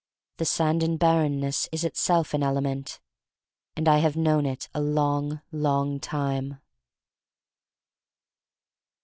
[0.37, 2.99] The sand and barrenness is itself an element,
[3.75, 6.57] and I have known it a long, long time.